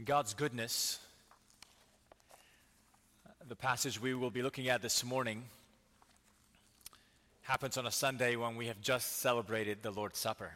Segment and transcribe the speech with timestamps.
[0.00, 0.98] In God's goodness,
[3.46, 5.42] the passage we will be looking at this morning
[7.42, 10.52] happens on a Sunday when we have just celebrated the Lord's Supper.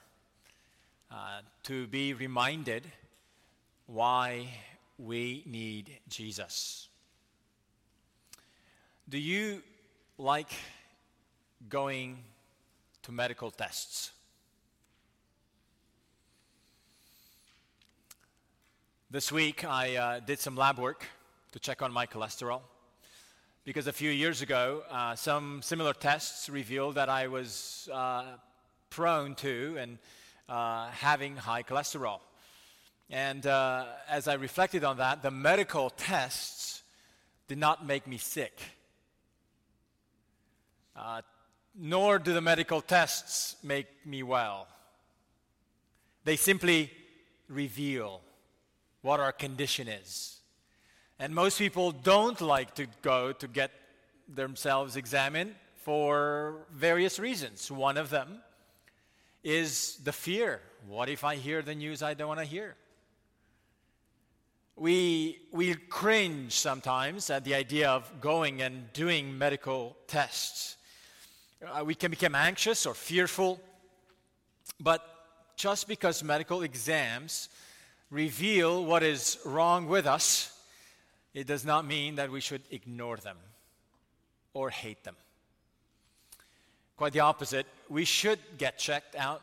[1.10, 2.84] Uh, to be reminded
[3.86, 4.48] why
[4.98, 6.88] we need Jesus.
[9.10, 9.62] Do you
[10.16, 10.54] like
[11.68, 12.16] going
[13.02, 14.10] to medical tests?
[19.14, 21.06] This week, I uh, did some lab work
[21.52, 22.62] to check on my cholesterol
[23.64, 28.24] because a few years ago, uh, some similar tests revealed that I was uh,
[28.90, 29.98] prone to and
[30.48, 32.18] uh, having high cholesterol.
[33.08, 36.82] And uh, as I reflected on that, the medical tests
[37.46, 38.60] did not make me sick.
[40.96, 41.22] Uh,
[41.78, 44.66] nor do the medical tests make me well.
[46.24, 46.90] They simply
[47.48, 48.20] reveal
[49.04, 50.40] what our condition is.
[51.18, 53.70] And most people don't like to go to get
[54.26, 57.70] themselves examined for various reasons.
[57.70, 58.38] One of them
[59.44, 62.76] is the fear what if I hear the news I don't want to hear?
[64.76, 70.76] We, we cringe sometimes at the idea of going and doing medical tests.
[71.64, 73.60] Uh, we can become anxious or fearful,
[74.78, 75.00] but
[75.56, 77.48] just because medical exams
[78.14, 80.56] reveal what is wrong with us,
[81.34, 83.36] it does not mean that we should ignore them
[84.54, 85.16] or hate them.
[86.96, 87.66] Quite the opposite.
[87.88, 89.42] We should get checked out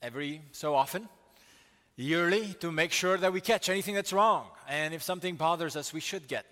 [0.00, 1.06] every so often,
[1.96, 4.46] yearly, to make sure that we catch anything that's wrong.
[4.66, 6.46] And if something bothers us, we should get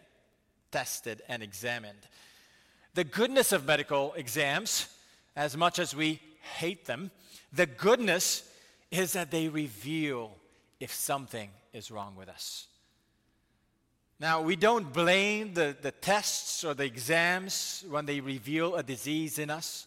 [0.71, 2.07] tested and examined.
[2.93, 4.95] The goodness of medical exams,
[5.35, 6.21] as much as we
[6.59, 7.11] hate them,
[7.51, 8.43] the goodness
[8.91, 10.33] is that they reveal
[10.81, 12.67] if something is wrong with us.
[14.21, 19.39] Now, we don't blame the, the tests or the exams when they reveal a disease
[19.39, 19.87] in us.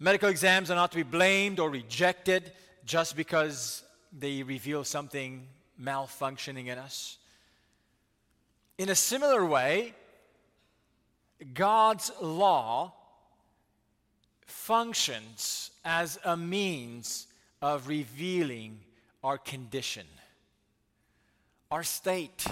[0.00, 2.52] Medical exams are not to be blamed or rejected
[2.84, 3.84] just because
[4.18, 5.46] they reveal something
[5.80, 7.18] malfunctioning in us.
[8.78, 9.94] In a similar way,
[11.54, 12.92] God's law
[14.46, 17.26] functions as a means
[17.62, 18.80] of revealing
[19.22, 20.06] our condition,
[21.70, 22.46] our state.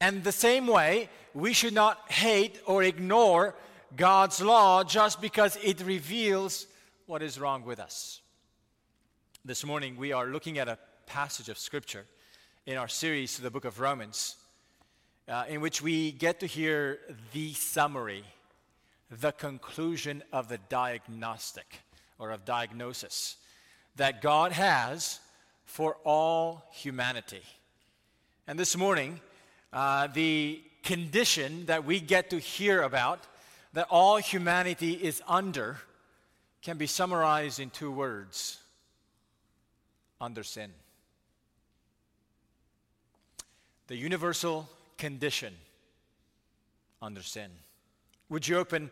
[0.00, 3.54] And the same way, we should not hate or ignore
[3.96, 6.66] God's law just because it reveals
[7.06, 8.20] what is wrong with us.
[9.44, 12.06] This morning, we are looking at a passage of Scripture
[12.66, 14.36] in our series to the book of Romans,
[15.28, 16.98] uh, in which we get to hear
[17.32, 18.24] the summary,
[19.10, 21.80] the conclusion of the diagnostic
[22.18, 23.36] or of diagnosis
[23.96, 25.20] that God has
[25.64, 27.42] for all humanity.
[28.46, 29.20] And this morning,
[29.72, 33.20] uh, the condition that we get to hear about
[33.72, 35.78] that all humanity is under
[36.60, 38.58] can be summarized in two words
[40.20, 40.70] under sin.
[43.88, 45.54] The universal condition
[47.00, 47.50] under sin.
[48.28, 48.90] Would you open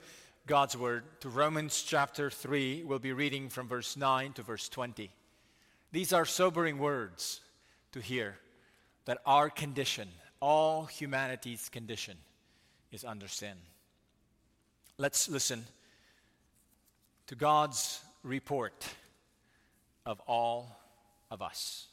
[0.50, 2.82] God's word to Romans chapter 3?
[2.82, 5.08] We'll be reading from verse 9 to verse 20.
[5.92, 7.40] These are sobering words
[7.92, 8.34] to hear
[9.04, 10.08] that our condition,
[10.40, 12.16] all humanity's condition,
[12.90, 13.54] is under sin.
[14.98, 15.66] Let's listen
[17.28, 18.84] to God's report
[20.04, 20.80] of all
[21.30, 21.86] of us,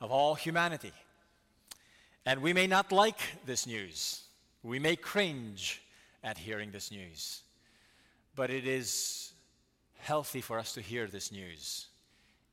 [0.00, 0.92] of all humanity.
[2.26, 4.24] And we may not like this news.
[4.64, 5.82] We may cringe
[6.24, 7.42] at hearing this news.
[8.36, 9.32] But it is
[9.98, 11.86] healthy for us to hear this news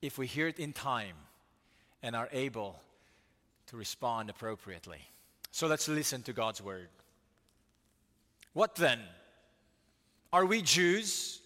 [0.02, 1.16] if we hear it in time
[2.02, 2.80] and are able
[3.68, 5.00] to respond appropriately.
[5.52, 6.88] So let's listen to God's word.
[8.54, 9.00] What then?
[10.34, 11.40] Are we Jews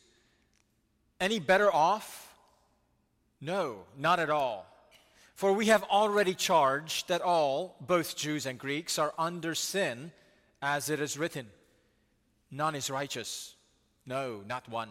[1.19, 2.33] any better off?
[3.41, 4.65] No, not at all.
[5.33, 10.11] For we have already charged that all, both Jews and Greeks, are under sin,
[10.61, 11.47] as it is written.
[12.49, 13.54] None is righteous.
[14.05, 14.89] No, not one.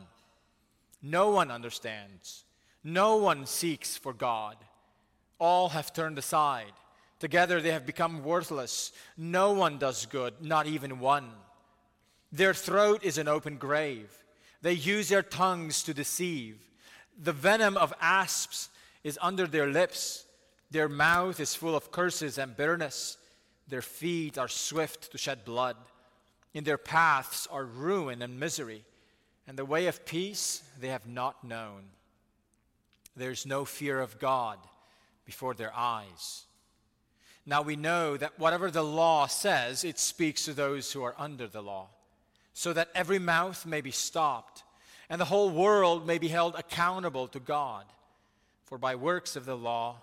[1.03, 2.45] No one understands.
[2.83, 4.57] No one seeks for God.
[5.39, 6.73] All have turned aside.
[7.19, 8.93] Together they have become worthless.
[9.17, 11.31] No one does good, not even one.
[12.33, 14.11] Their throat is an open grave.
[14.63, 16.59] They use their tongues to deceive.
[17.23, 18.71] The venom of asps
[19.05, 20.25] is under their lips.
[20.71, 23.19] Their mouth is full of curses and bitterness.
[23.69, 25.77] Their feet are swift to shed blood.
[26.55, 28.85] In their paths are ruin and misery
[29.47, 31.83] and the way of peace they have not known.
[33.17, 34.59] There's no fear of God
[35.25, 36.45] before their eyes.
[37.47, 41.47] Now we know that whatever the law says, it speaks to those who are under
[41.47, 41.89] the law,
[42.55, 44.63] so that every mouth may be stopped,
[45.11, 47.85] and the whole world may be held accountable to God.
[48.65, 49.97] For by works of the law,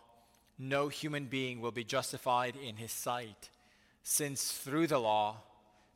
[0.59, 3.49] no human being will be justified in his sight,
[4.03, 5.38] since through the law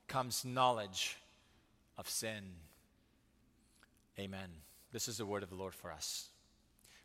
[0.07, 1.18] comes knowledge
[1.97, 2.44] of sin.
[4.20, 4.50] Amen.
[4.92, 6.30] This is the word of the Lord for us.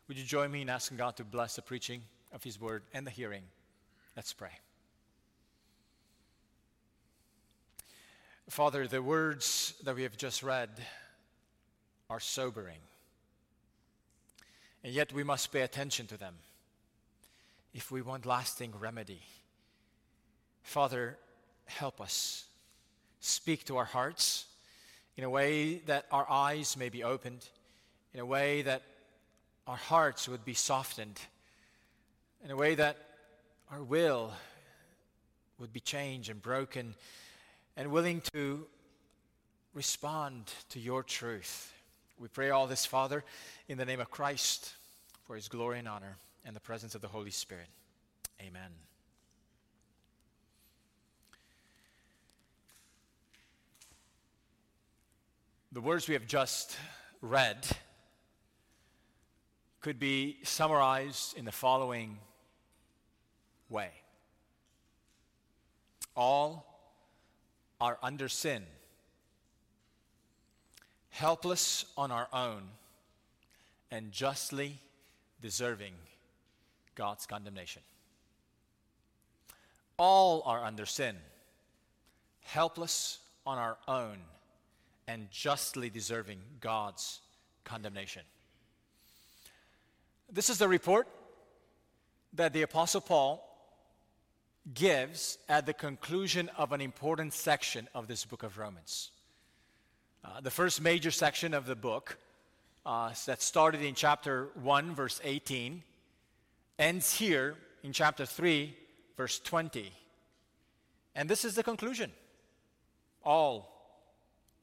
[0.07, 3.05] Would you join me in asking God to bless the preaching of his word and
[3.05, 3.43] the hearing?
[4.15, 4.51] Let's pray.
[8.49, 10.69] Father, the words that we have just read
[12.09, 12.79] are sobering.
[14.83, 16.35] And yet we must pay attention to them
[17.73, 19.21] if we want lasting remedy.
[20.63, 21.17] Father,
[21.65, 22.45] help us.
[23.19, 24.47] Speak to our hearts
[25.21, 27.47] in a way that our eyes may be opened,
[28.11, 28.81] in a way that
[29.67, 31.21] our hearts would be softened,
[32.43, 32.97] in a way that
[33.69, 34.33] our will
[35.59, 36.95] would be changed and broken
[37.77, 38.65] and willing to
[39.75, 41.71] respond to your truth.
[42.17, 43.23] We pray all this, Father,
[43.67, 44.73] in the name of Christ,
[45.27, 47.69] for his glory and honor and the presence of the Holy Spirit.
[48.41, 48.71] Amen.
[55.73, 56.75] The words we have just
[57.21, 57.65] read
[59.79, 62.17] could be summarized in the following
[63.69, 63.89] way
[66.13, 66.65] All
[67.79, 68.63] are under sin,
[71.09, 72.63] helpless on our own,
[73.89, 74.77] and justly
[75.41, 75.93] deserving
[76.95, 77.81] God's condemnation.
[79.97, 81.15] All are under sin,
[82.41, 84.17] helpless on our own,
[85.11, 87.19] and justly deserving God's
[87.65, 88.21] condemnation.
[90.31, 91.05] This is the report
[92.31, 93.45] that the Apostle Paul
[94.73, 99.11] gives at the conclusion of an important section of this book of Romans.
[100.23, 102.17] Uh, the first major section of the book,
[102.85, 105.83] uh, that started in chapter 1, verse 18,
[106.79, 108.73] ends here in chapter 3,
[109.17, 109.91] verse 20.
[111.15, 112.11] And this is the conclusion
[113.25, 113.70] all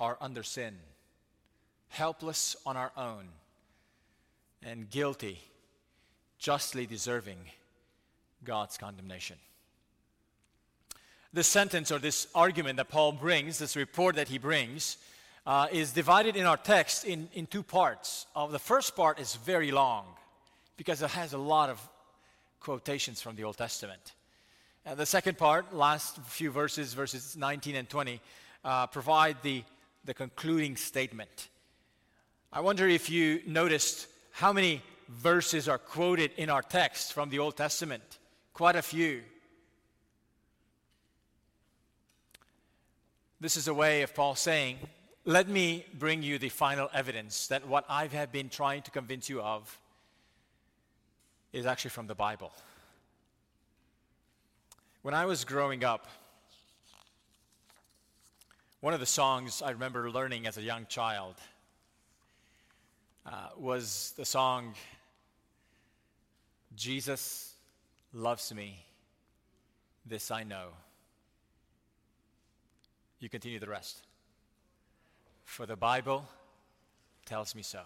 [0.01, 0.75] are under sin,
[1.89, 3.29] helpless on our own,
[4.63, 5.39] and guilty,
[6.39, 7.39] justly deserving
[8.45, 9.37] God's condemnation.
[11.33, 14.97] This sentence or this argument that Paul brings, this report that he brings,
[15.47, 18.27] uh, is divided in our text in, in two parts.
[18.35, 20.05] Uh, the first part is very long
[20.77, 21.81] because it has a lot of
[22.61, 24.13] quotations from the Old Testament.
[24.87, 28.21] Uh, the second part, last few verses, verses 19 and 20,
[28.65, 29.63] uh, provide the,
[30.05, 31.49] the concluding statement.
[32.53, 37.39] I wonder if you noticed how many verses are quoted in our text from the
[37.39, 38.19] Old Testament.
[38.53, 39.23] Quite a few.
[43.41, 44.79] This is a way of Paul saying,
[45.25, 49.29] Let me bring you the final evidence that what I have been trying to convince
[49.29, 49.79] you of
[51.53, 52.53] is actually from the Bible.
[55.03, 56.07] When I was growing up,
[58.81, 61.35] one of the songs I remember learning as a young child
[63.27, 64.75] uh, was the song,
[66.77, 67.55] Jesus
[68.13, 68.85] loves me,
[70.07, 70.69] this I know.
[73.19, 74.03] You continue the rest.
[75.45, 76.25] For the Bible
[77.27, 77.81] tells me so.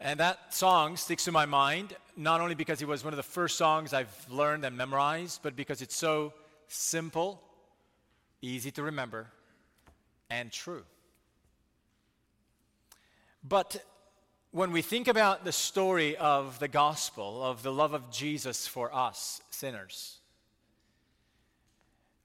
[0.00, 3.22] And that song sticks to my mind, not only because it was one of the
[3.22, 6.32] first songs I've learned and memorized, but because it's so
[6.68, 7.42] simple,
[8.44, 9.26] easy to remember,
[10.30, 10.84] and true.
[13.42, 13.84] But
[14.52, 18.94] when we think about the story of the gospel, of the love of Jesus for
[18.94, 20.18] us sinners,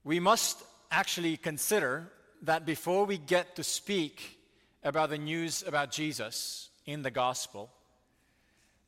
[0.04, 2.10] we must actually consider
[2.42, 4.38] that before we get to speak
[4.82, 7.70] about the news about Jesus in the gospel,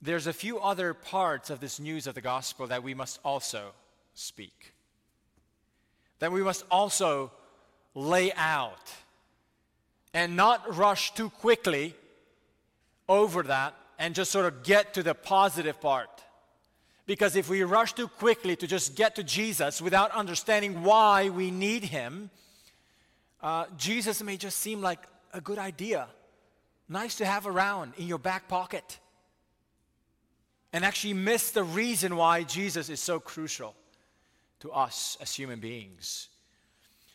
[0.01, 3.73] there's a few other parts of this news of the gospel that we must also
[4.15, 4.72] speak.
[6.23, 7.33] That we must also
[7.97, 8.95] lay out
[10.15, 11.97] and not rush too quickly
[13.09, 16.23] over that and just sort of get to the positive part.
[17.07, 21.51] Because if we rush too quickly to just get to Jesus without understanding why we
[21.51, 22.31] need Him,
[23.43, 25.01] uh, Jesus may just seem like
[25.33, 26.07] a good idea,
[26.89, 29.01] nice to have around in your back pocket,
[30.73, 33.75] and actually miss the reason why Jesus is so crucial
[34.63, 36.29] to us as human beings.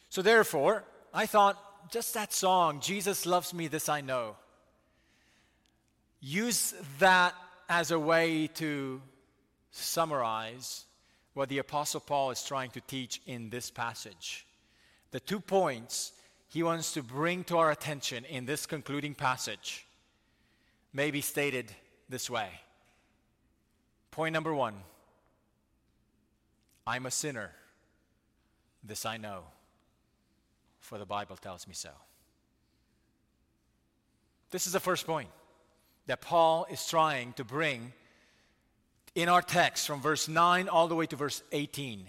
[0.10, 1.58] So, therefore, I thought
[1.92, 4.36] just that song, Jesus Loves Me, This I Know,
[6.20, 7.34] use that
[7.70, 9.02] as a way to
[9.72, 10.86] summarize
[11.34, 14.46] what the Apostle Paul is trying to teach in this passage.
[15.12, 16.12] The two points
[16.50, 19.86] he wants to bring to our attention in this concluding passage
[20.94, 21.72] may be stated
[22.10, 22.50] this way.
[24.12, 24.74] Point number one
[26.88, 27.52] I'm a sinner.
[28.82, 29.44] This I know,
[30.80, 31.90] for the Bible tells me so.
[34.52, 35.28] This is the first point
[36.06, 37.92] that Paul is trying to bring
[39.14, 42.06] in our text from verse 9 all the way to verse 18.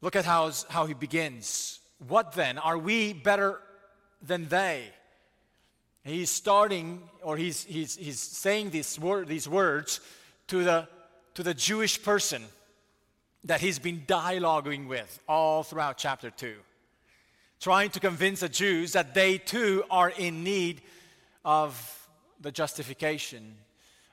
[0.00, 1.80] Look at how, how he begins.
[2.06, 2.56] What then?
[2.56, 3.60] Are we better
[4.22, 4.84] than they?
[6.02, 10.00] He's starting, or he's, he's, he's saying these, word, these words
[10.46, 10.88] to the,
[11.34, 12.42] to the Jewish person
[13.48, 16.54] that he's been dialoguing with all throughout chapter 2,
[17.60, 20.82] trying to convince the Jews that they too are in need
[21.46, 22.08] of
[22.40, 23.56] the justification,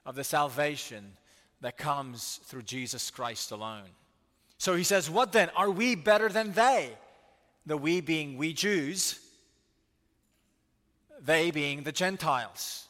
[0.05, 1.11] of the salvation
[1.59, 3.89] that comes through Jesus Christ alone.
[4.57, 5.49] So he says, What then?
[5.57, 6.91] Are we better than they?
[7.65, 9.19] The we being we Jews,
[11.19, 12.87] they being the Gentiles.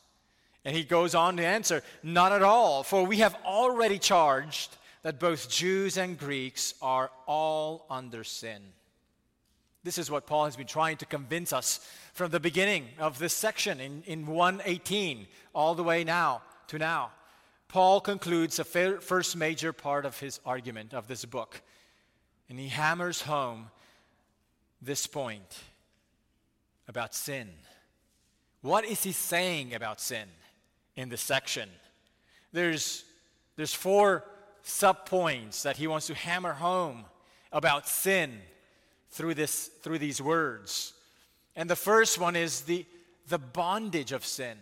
[0.63, 5.19] And he goes on to answer, Not at all, for we have already charged that
[5.19, 8.59] both Jews and Greeks are all under sin.
[9.83, 13.31] This is what Paul has been trying to convince us from the beginning of this
[13.31, 17.11] section in, in 118 all the way now to now.
[17.67, 21.61] Paul concludes the first major part of his argument of this book,
[22.49, 23.69] and he hammers home
[24.81, 25.59] this point
[26.87, 27.51] about sin.
[28.63, 30.27] What is he saying about sin
[30.95, 31.69] in this section?
[32.51, 33.03] There's,
[33.55, 34.23] there's four
[34.65, 37.05] subpoints that he wants to hammer home
[37.51, 38.41] about sin
[39.11, 40.93] through, this, through these words.
[41.55, 42.85] And the first one is the,
[43.27, 44.57] the bondage of sin.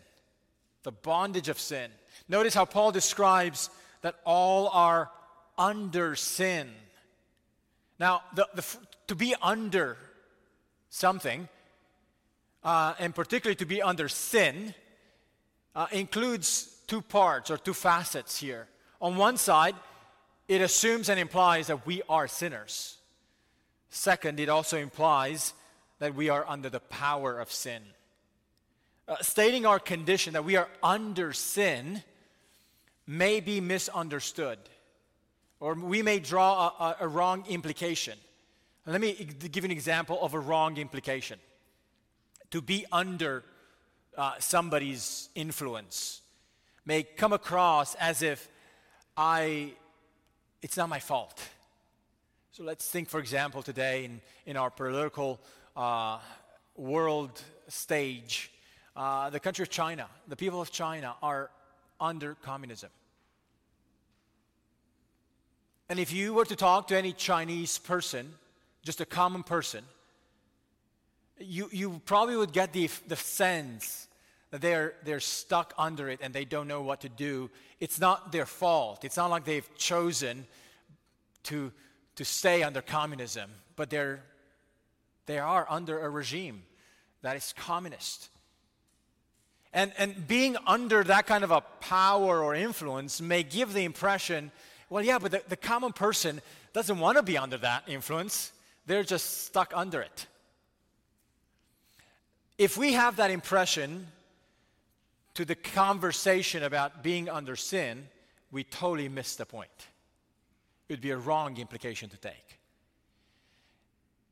[0.83, 1.89] The bondage of sin.
[2.27, 3.69] Notice how Paul describes
[4.01, 5.09] that all are
[5.57, 6.69] under sin.
[7.99, 8.65] Now, the, the,
[9.07, 9.97] to be under
[10.89, 11.47] something,
[12.63, 14.75] uh, and particularly to be under sin,
[15.75, 18.67] uh, includes two parts or two facets here.
[19.01, 19.75] On one side,
[20.47, 22.97] it assumes and implies that we are sinners.
[23.89, 25.53] Second, it also implies
[25.99, 27.81] that we are under the power of sin.
[29.07, 32.01] Uh, stating our condition that we are under sin
[33.05, 34.57] may be misunderstood,
[35.59, 38.17] or we may draw a, a, a wrong implication.
[38.85, 41.39] Let me give an example of a wrong implication.
[42.51, 43.43] To be under
[44.17, 46.21] uh, somebody's influence
[46.85, 48.49] may come across as if
[49.15, 49.73] I
[50.63, 51.39] it's not my fault.
[52.51, 55.39] So let's think, for example, today in, in our political
[55.75, 56.19] uh,
[56.75, 58.51] world stage,
[58.95, 61.51] uh, the country of China, the people of China are
[61.99, 62.89] under communism.
[65.89, 68.33] And if you were to talk to any Chinese person,
[68.83, 69.83] just a common person,
[71.39, 74.07] you, you probably would get the, the sense
[74.61, 77.49] they're, they're stuck under it and they don't know what to do.
[77.79, 79.03] It's not their fault.
[79.03, 80.45] It's not like they've chosen
[81.43, 81.71] to,
[82.15, 84.23] to stay under communism, but they're,
[85.25, 86.63] they are under a regime
[87.21, 88.29] that is communist.
[89.73, 94.51] And, and being under that kind of a power or influence may give the impression
[94.93, 96.39] well, yeah, but the, the common person
[96.71, 98.51] doesn't want to be under that influence,
[98.85, 100.27] they're just stuck under it.
[102.59, 104.05] If we have that impression,
[105.35, 108.07] to the conversation about being under sin,
[108.51, 109.87] we totally miss the point.
[110.87, 112.59] It would be a wrong implication to take.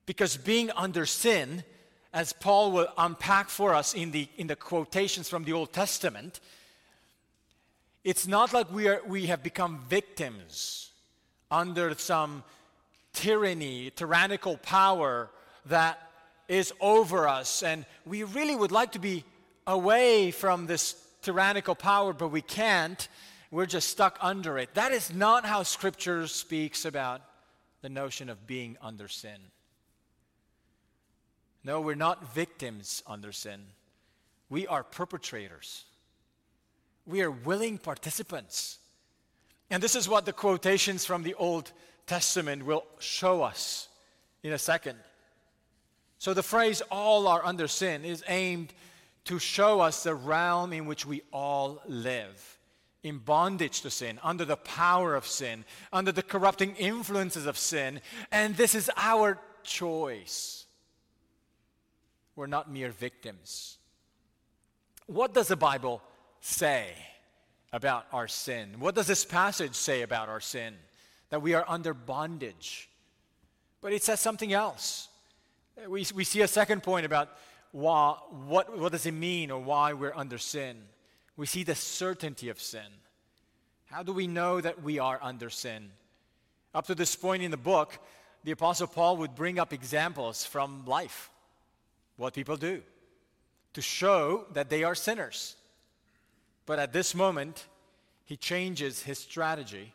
[0.05, 1.63] Because being under sin,
[2.13, 6.39] as Paul will unpack for us in the, in the quotations from the Old Testament,
[8.03, 10.89] it's not like we, are, we have become victims
[11.50, 12.43] under some
[13.13, 15.29] tyranny, tyrannical power
[15.67, 16.00] that
[16.48, 17.63] is over us.
[17.63, 19.24] And we really would like to be
[19.68, 23.08] away from this tyrannical power, but we can't.
[23.51, 24.74] We're just stuck under it.
[24.75, 27.22] That is not how Scripture speaks about
[27.82, 29.38] the notion of being under sin.
[31.63, 33.62] No, we're not victims under sin.
[34.50, 35.86] We are perpetrators.
[37.06, 38.80] We are willing participants.
[39.70, 41.72] And this is what the quotations from the Old
[42.08, 43.88] Testament will show us
[44.44, 44.98] in a second.
[46.18, 48.74] So the phrase, all are under sin, is aimed
[49.25, 52.60] to show us the realm in which we all live
[53.04, 58.00] in bondage to sin, under the power of sin, under the corrupting influences of sin,
[58.32, 60.66] and this is our choice.
[62.36, 63.78] We're not mere victims.
[65.08, 66.01] What does the Bible
[66.42, 66.94] say
[67.72, 68.75] about our sin.
[68.80, 70.75] What does this passage say about our sin?
[71.30, 72.90] That we are under bondage.
[73.80, 75.08] But it says something else.
[75.88, 77.30] We, we see a second point about
[77.72, 80.78] why, what, what does it mean or why we're under sin.
[81.38, 82.82] We see the certainty of sin.
[83.86, 85.92] How do we know that we are under sin?
[86.74, 87.98] Up to this point in the book,
[88.44, 91.30] the Apostle Paul would bring up examples from life,
[92.18, 92.82] what people do,
[93.74, 95.56] to show that they are sinners.
[96.66, 97.68] But at this moment,
[98.25, 99.94] he changes his strategy.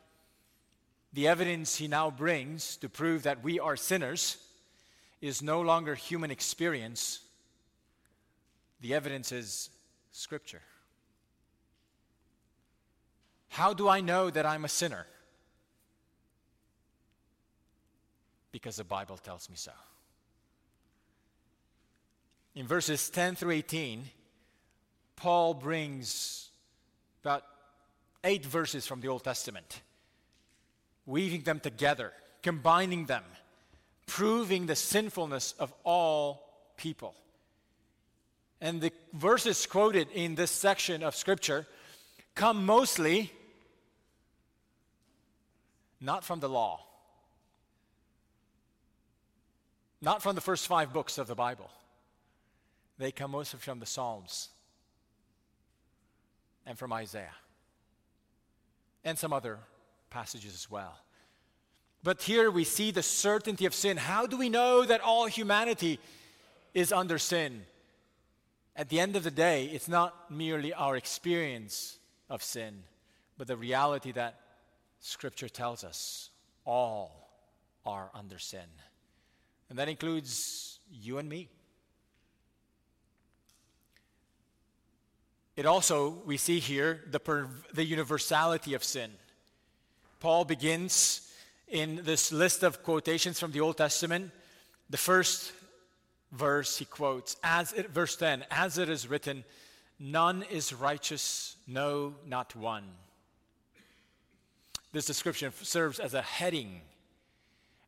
[1.12, 4.37] The evidence he now brings to prove that we are sinners
[5.23, 7.21] is no longer human experience,
[8.80, 9.71] the evidence is
[10.12, 10.62] Scripture.
[13.49, 15.06] How do I know that I'm a sinner?
[18.52, 19.73] Because the Bible tells me so.
[22.54, 24.04] In verses 10 through 18,
[25.16, 26.50] Paul brings
[27.23, 27.45] about
[28.25, 29.83] eight verses from the Old Testament,
[31.04, 33.25] weaving them together, combining them,
[34.06, 37.14] proving the sinfulness of all people.
[38.60, 41.66] And the verses quoted in this section of Scripture
[42.34, 43.30] come mostly
[46.00, 46.80] not from the law,
[50.00, 51.70] not from the first five books of the Bible.
[52.98, 54.48] They come mostly from the Psalms
[56.64, 57.34] and from Isaiah
[59.04, 59.58] and some other
[60.10, 60.98] passages as well.
[62.02, 63.96] But here we see the certainty of sin.
[63.96, 65.98] How do we know that all humanity
[66.75, 67.64] is under sin?
[68.76, 72.83] At the end of the day, it's not merely our experience of sin,
[73.38, 74.38] but the reality that
[75.00, 76.30] Scripture tells us
[76.66, 77.30] all
[77.87, 78.68] are under sin.
[79.71, 81.49] And that includes you and me.
[85.56, 89.11] It also, we see here, the, per, the universality of sin.
[90.21, 91.33] Paul begins
[91.67, 94.32] in this list of quotations from the Old Testament.
[94.91, 95.52] The first
[96.32, 99.45] verse he quotes, as it, verse 10, as it is written,
[99.99, 102.84] none is righteous, no, not one.
[104.93, 106.80] This description serves as a heading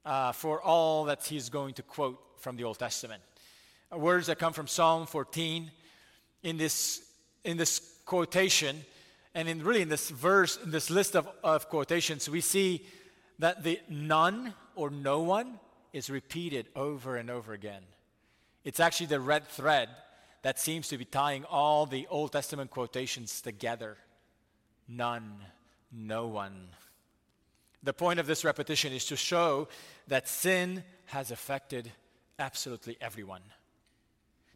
[0.05, 3.23] uh, for all that he's going to quote from the Old Testament.
[3.93, 5.71] Uh, words that come from Psalm 14
[6.43, 7.03] in this,
[7.45, 8.85] in this quotation,
[9.35, 12.87] and in really in this verse, in this list of, of quotations, we see
[13.39, 15.59] that the none or no one
[15.93, 17.83] is repeated over and over again.
[18.65, 19.89] It's actually the red thread
[20.43, 23.97] that seems to be tying all the Old Testament quotations together.
[24.89, 25.37] None,
[25.93, 26.69] no one.
[27.83, 29.69] The point of this repetition is to show
[30.09, 31.91] that sin has affected
[32.39, 33.43] absolutely everyone.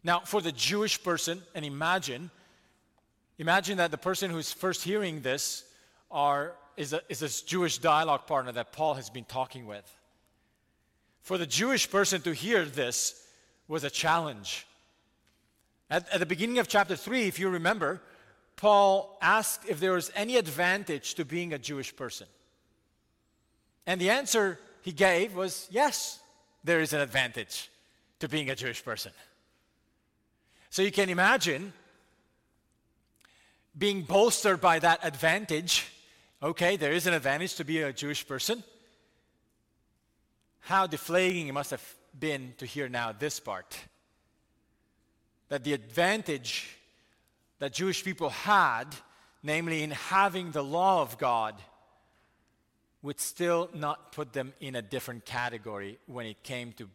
[0.03, 2.29] Now, for the Jewish person, and imagine,
[3.37, 5.63] imagine that the person who's first hearing this
[6.11, 9.89] are, is, a, is this Jewish dialogue partner that Paul has been talking with.
[11.21, 13.22] For the Jewish person to hear this,
[13.67, 14.67] was a challenge.
[15.89, 18.01] At, at the beginning of chapter 3, if you remember,
[18.55, 22.27] Paul asked if there was any advantage to being a Jewish person.
[23.85, 26.19] And the answer he gave was yes,
[26.63, 27.69] there is an advantage
[28.19, 29.11] to being a Jewish person.
[30.69, 31.73] So you can imagine
[33.77, 35.91] being bolstered by that advantage.
[36.41, 38.63] Okay, there is an advantage to be a Jewish person.
[40.61, 43.77] How deflating it must have been to hear now this part
[45.49, 46.77] that the advantage
[47.59, 48.85] that Jewish people had,
[49.43, 51.55] namely in having the law of God,
[53.03, 56.89] would still not put them in a different category when it came to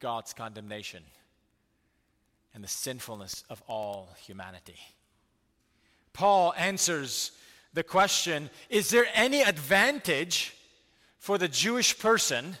[0.00, 1.02] God's condemnation
[2.52, 4.78] and the sinfulness of all humanity.
[6.12, 7.32] Paul answers
[7.72, 10.54] the question Is there any advantage
[11.18, 12.56] for the Jewish person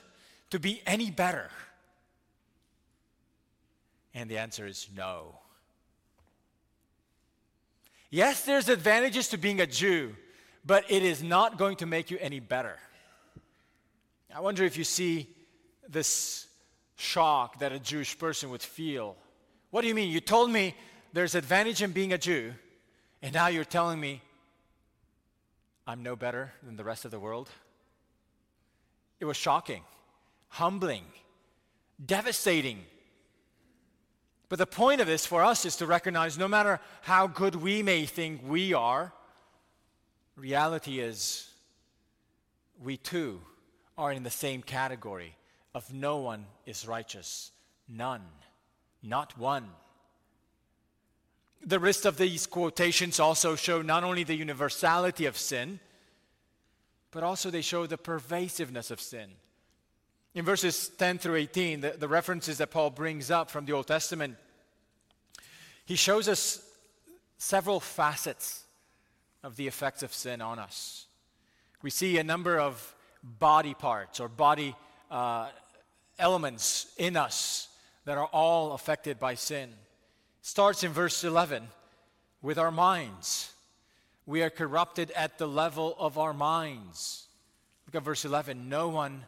[0.50, 1.50] to be any better?
[4.14, 5.38] And the answer is no.
[8.10, 10.16] Yes, there's advantages to being a Jew,
[10.64, 12.76] but it is not going to make you any better.
[14.34, 15.28] I wonder if you see
[15.88, 16.46] this
[16.96, 19.16] shock that a Jewish person would feel.
[19.70, 20.10] What do you mean?
[20.10, 20.74] You told me
[21.12, 22.52] there's advantage in being a Jew,
[23.22, 24.22] and now you're telling me
[25.86, 27.48] I'm no better than the rest of the world?
[29.18, 29.82] It was shocking,
[30.48, 31.04] humbling,
[32.04, 32.84] devastating.
[34.50, 37.84] But the point of this for us is to recognize no matter how good we
[37.84, 39.12] may think we are,
[40.36, 41.48] reality is
[42.82, 43.40] we too
[43.96, 45.36] are in the same category
[45.72, 47.52] of no one is righteous.
[47.88, 48.22] None.
[49.04, 49.68] Not one.
[51.64, 55.78] The rest of these quotations also show not only the universality of sin,
[57.12, 59.30] but also they show the pervasiveness of sin.
[60.34, 63.88] In verses 10 through 18, the, the references that Paul brings up from the Old
[63.88, 64.36] Testament,
[65.84, 66.64] he shows us
[67.38, 68.62] several facets
[69.42, 71.06] of the effects of sin on us.
[71.82, 74.76] We see a number of body parts or body
[75.10, 75.48] uh,
[76.18, 77.68] elements in us
[78.04, 79.70] that are all affected by sin.
[80.42, 81.66] Starts in verse 11
[82.40, 83.52] with our minds.
[84.26, 87.26] We are corrupted at the level of our minds.
[87.86, 88.68] Look at verse 11.
[88.68, 89.24] No one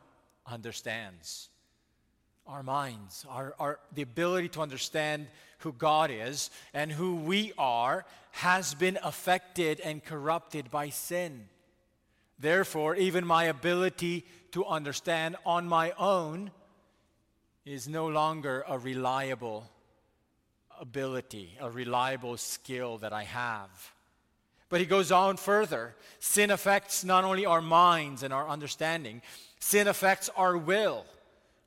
[0.46, 1.48] understands.
[2.46, 5.28] Our minds, our, our, the ability to understand
[5.58, 11.48] who God is and who we are, has been affected and corrupted by sin.
[12.38, 16.50] Therefore, even my ability to understand on my own
[17.64, 19.70] is no longer a reliable
[20.80, 23.92] ability, a reliable skill that I have.
[24.68, 25.94] But he goes on further.
[26.18, 29.22] Sin affects not only our minds and our understanding,
[29.62, 31.06] sin affects our will.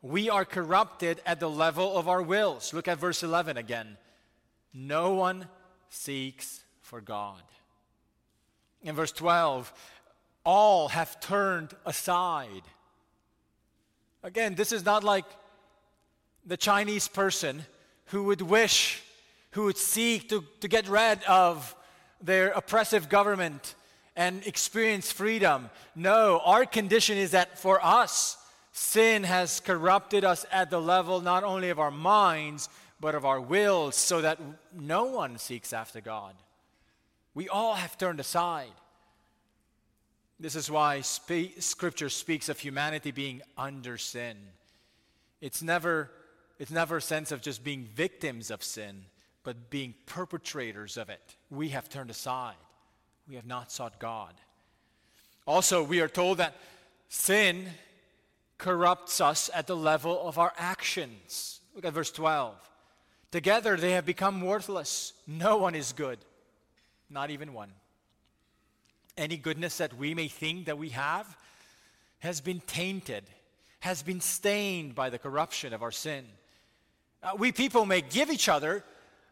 [0.01, 2.73] We are corrupted at the level of our wills.
[2.73, 3.97] Look at verse 11 again.
[4.73, 5.47] No one
[5.89, 7.41] seeks for God.
[8.83, 9.73] In verse 12,
[10.43, 12.63] all have turned aside.
[14.23, 15.25] Again, this is not like
[16.45, 17.65] the Chinese person
[18.07, 19.01] who would wish,
[19.51, 21.73] who would seek to, to get rid of
[22.21, 23.73] their oppressive government
[24.15, 25.69] and experience freedom.
[25.95, 28.37] No, our condition is that for us,
[28.71, 33.41] sin has corrupted us at the level not only of our minds, but of our
[33.41, 34.39] wills, so that
[34.73, 36.33] no one seeks after God.
[37.33, 38.71] We all have turned aside.
[40.39, 44.37] This is why spe- Scripture speaks of humanity being under sin.
[45.41, 46.11] It's never,
[46.59, 49.05] it's never a sense of just being victims of sin,
[49.43, 51.35] but being perpetrators of it.
[51.49, 52.55] We have turned aside,
[53.27, 54.33] we have not sought God.
[55.47, 56.55] Also, we are told that
[57.09, 57.67] sin
[58.57, 61.59] corrupts us at the level of our actions.
[61.75, 62.55] Look at verse 12.
[63.31, 65.13] Together they have become worthless.
[65.27, 66.19] No one is good,
[67.09, 67.71] not even one.
[69.17, 71.37] Any goodness that we may think that we have
[72.19, 73.23] has been tainted,
[73.81, 76.25] has been stained by the corruption of our sin.
[77.21, 78.83] Uh, we people may give each other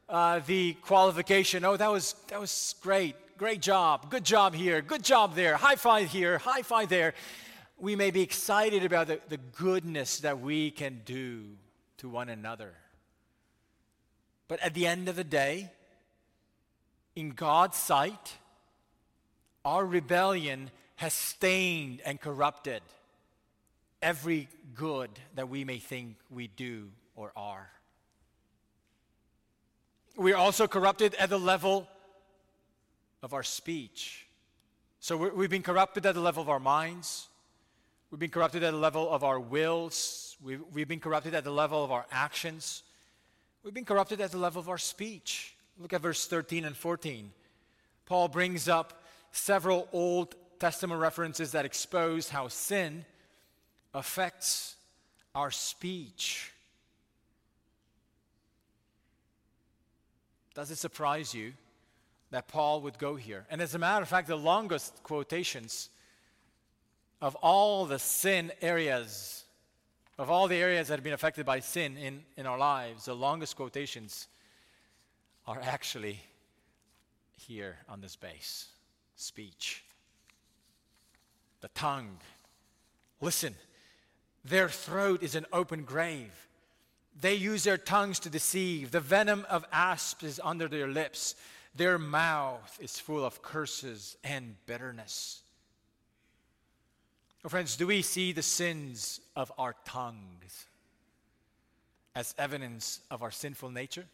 [0.10, 5.04] uh, the qualification oh, that was, that was great, great job, good job here, good
[5.04, 7.14] job there, high five here, high five there.
[7.78, 11.44] We may be excited about the, the goodness that we can do
[11.98, 12.74] to one another.
[14.48, 15.72] But at the end of the day,
[17.16, 18.38] in God's sight,
[19.66, 22.82] our rebellion has stained and corrupted
[24.02, 27.70] every good that we may think we do or are.
[30.16, 31.88] We are also corrupted at the level
[33.24, 34.28] of our speech.
[35.00, 37.28] So we've been corrupted at the level of our minds.
[38.12, 40.38] We've been corrupted at the level of our wills.
[40.44, 42.84] We've, we've been corrupted at the level of our actions.
[43.64, 45.56] We've been corrupted at the level of our speech.
[45.80, 47.32] Look at verse 13 and 14.
[48.06, 53.06] Paul brings up several Old Testament references that expose how sin
[53.94, 54.76] affects
[55.34, 56.52] our speech.
[60.54, 61.54] Does it surprise you
[62.34, 63.46] that Paul would go here?
[63.52, 65.90] And as a matter of fact, the longest quotations
[67.22, 69.44] of all the sin areas,
[70.18, 73.14] of all the areas that have been affected by sin in, in our lives, the
[73.14, 74.28] longest quotations
[75.46, 76.20] are actually
[77.38, 78.66] here on this base
[79.16, 79.84] speech.
[81.62, 82.18] The tongue.
[83.22, 83.54] Listen,
[84.44, 86.48] their throat is an open grave.
[87.22, 88.90] They use their tongues to deceive.
[88.90, 91.36] The venom of asps is under their lips.
[91.76, 95.42] Their mouth is full of curses and bitterness.
[97.44, 100.66] Oh, friends, do we see the sins of our tongues
[102.16, 104.06] as evidence of our sinful nature?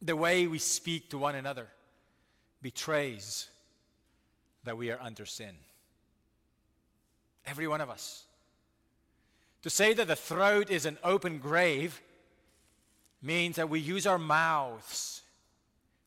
[0.00, 1.66] The way we speak to one another
[2.62, 3.48] betrays
[4.64, 5.54] that we are under sin.
[7.46, 8.24] Every one of us.
[9.62, 12.00] To say that the throat is an open grave
[13.26, 15.22] means that we use our mouths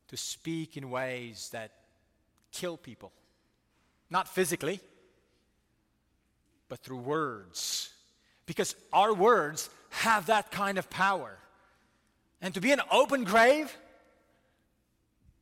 [0.07, 1.71] to speak in ways that
[2.51, 3.11] kill people.
[4.09, 4.79] Not physically,
[6.67, 7.93] but through words.
[8.45, 11.37] Because our words have that kind of power.
[12.41, 13.75] And to be an open grave,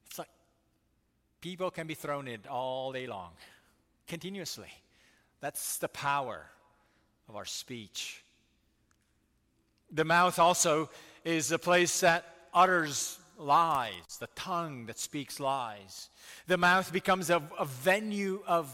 [0.07, 0.29] it's like
[1.41, 3.31] People can be thrown in all day long,
[4.07, 4.69] continuously.
[5.39, 6.45] That's the power
[7.29, 8.23] of our speech.
[9.91, 10.89] The mouth also
[11.27, 16.09] is a place that utters lies, the tongue that speaks lies.
[16.47, 18.73] The mouth becomes a, a venue of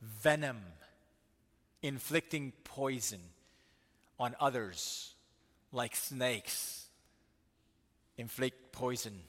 [0.00, 0.58] venom,
[1.80, 3.20] inflicting poison
[4.18, 5.14] on others
[5.70, 6.86] like snakes
[8.18, 9.20] inflict poison.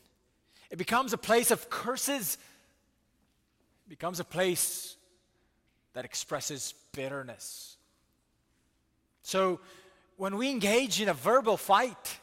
[0.71, 2.39] It becomes a place of curses.
[3.85, 4.95] It becomes a place
[5.93, 7.77] that expresses bitterness.
[9.21, 9.59] So,
[10.17, 12.17] when we engage in a verbal fight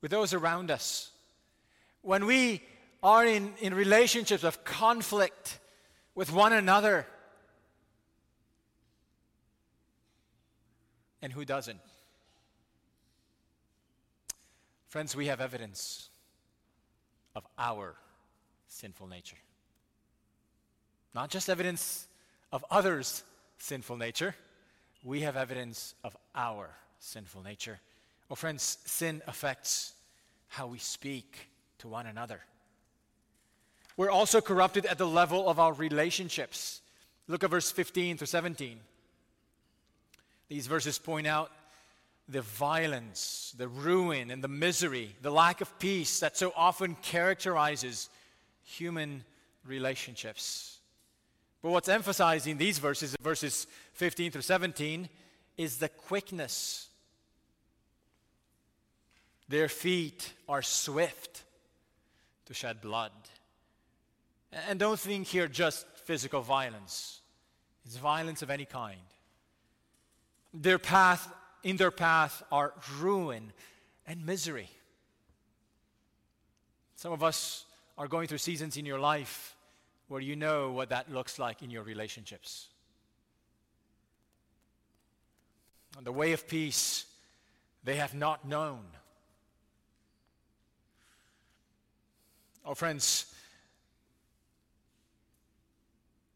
[0.00, 1.10] with those around us,
[2.02, 2.62] when we
[3.02, 5.58] are in, in relationships of conflict
[6.14, 7.06] with one another,
[11.22, 11.80] and who doesn't?
[14.88, 16.08] Friends, we have evidence
[17.34, 17.94] of our
[18.68, 19.36] sinful nature.
[21.14, 22.06] Not just evidence
[22.52, 23.22] of others'
[23.58, 24.34] sinful nature,
[25.02, 27.80] we have evidence of our sinful nature.
[28.30, 29.92] Oh, friends, sin affects
[30.48, 32.40] how we speak to one another.
[33.96, 36.80] We're also corrupted at the level of our relationships.
[37.28, 38.78] Look at verse 15 to 17.
[40.48, 41.50] These verses point out
[42.28, 48.10] the violence, the ruin, and the misery, the lack of peace that so often characterizes
[48.64, 49.24] human
[49.64, 50.78] relationships.
[51.62, 55.08] But what's emphasized in these verses, verses 15 through 17,
[55.56, 56.88] is the quickness.
[59.48, 61.44] Their feet are swift
[62.46, 63.12] to shed blood.
[64.68, 67.20] And don't think here just physical violence,
[67.84, 69.00] it's violence of any kind.
[70.54, 71.32] Their path,
[71.62, 73.52] in their path, are ruin
[74.06, 74.70] and misery.
[76.96, 77.64] Some of us
[77.98, 79.54] are going through seasons in your life
[80.08, 82.68] where you know what that looks like in your relationships.
[85.96, 87.06] On the way of peace,
[87.84, 88.80] they have not known.
[92.68, 93.32] Oh, friends,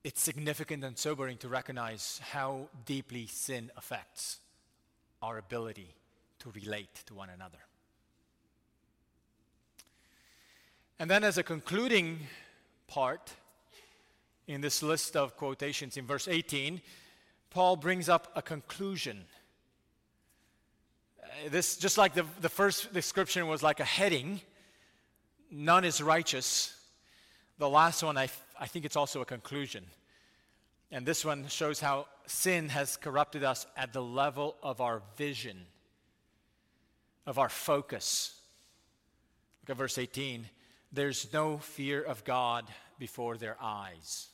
[0.05, 4.39] it's significant and sobering to recognize how deeply sin affects
[5.21, 5.93] our ability
[6.39, 7.59] to relate to one another.
[11.01, 12.21] And then, as a concluding
[12.87, 13.33] part,
[14.47, 16.81] in this list of quotations in verse 18,
[17.51, 19.25] Paul brings up a conclusion.
[21.25, 24.41] Uh, this, just like the, the first description was like a heading,
[25.51, 26.77] none is righteous.
[27.59, 29.85] The last one, I, I think it's also a conclusion.
[30.91, 35.67] And this one shows how sin has corrupted us at the level of our vision,
[37.27, 38.41] of our focus.
[39.63, 40.49] Look at verse 18.
[40.93, 42.67] There's no fear of God
[42.99, 44.29] before their eyes.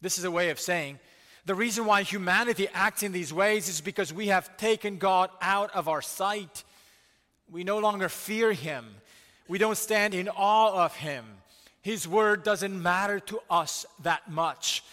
[0.00, 0.98] This is a way of saying
[1.46, 5.74] the reason why humanity acts in these ways is because we have taken God out
[5.74, 6.64] of our sight.
[7.50, 8.86] We no longer fear Him,
[9.48, 11.24] we don't stand in awe of Him.
[11.82, 14.84] His word doesn't matter to us that much.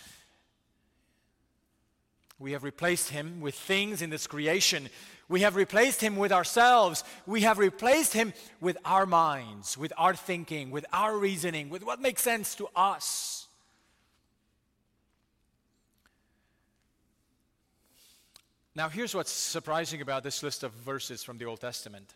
[2.40, 4.90] We have replaced Him with things in this creation.
[5.28, 7.04] We have replaced Him with ourselves.
[7.26, 12.00] We have replaced Him with our minds, with our thinking, with our reasoning, with what
[12.00, 13.48] makes sense to us.
[18.76, 22.14] Now, here's what's surprising about this list of verses from the Old Testament.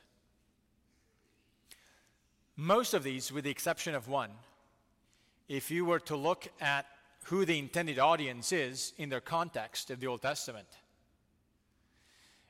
[2.61, 4.29] Most of these, with the exception of one,
[5.49, 6.85] if you were to look at
[7.23, 10.67] who the intended audience is in their context of the Old Testament,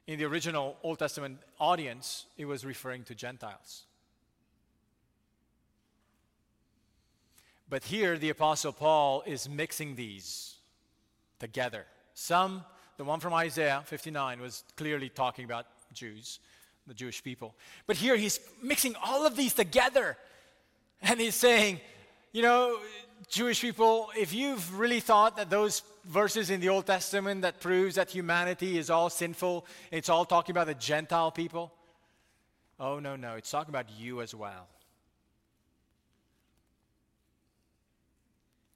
[0.07, 3.85] in the original Old Testament audience, it was referring to Gentiles.
[7.69, 10.55] But here, the Apostle Paul is mixing these
[11.39, 11.85] together.
[12.15, 12.65] Some
[12.97, 16.41] the one from Isaiah 59 was clearly talking about Jews,
[16.87, 17.55] the Jewish people.
[17.87, 20.17] But here he's mixing all of these together.
[21.01, 21.79] And he's saying,
[22.31, 22.77] you know,
[23.29, 27.95] Jewish people, if you've really thought that those verses in the Old Testament that proves
[27.95, 31.71] that humanity is all sinful, it's all talking about the Gentile people.
[32.79, 34.67] Oh, no, no, it's talking about you as well.